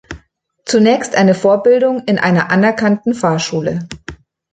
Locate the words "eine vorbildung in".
1.13-2.17